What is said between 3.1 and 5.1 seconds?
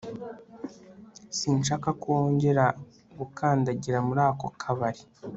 gukandagira muri ako kabari